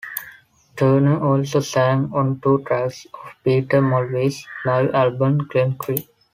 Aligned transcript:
Turner 0.77 1.21
also 1.23 1.59
sang 1.59 2.09
on 2.11 2.39
two 2.41 2.63
tracks 2.65 3.05
of 3.13 3.33
Peter 3.43 3.83
Mulvey's 3.83 4.47
live 4.65 4.91
album 4.95 5.41
"Glencree". 5.47 6.07